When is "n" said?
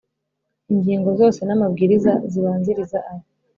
1.47-1.51